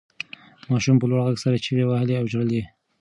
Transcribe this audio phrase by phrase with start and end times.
[0.69, 2.63] ماشوم په لوړ غږ سره چیغې وهلې او ژړل یې.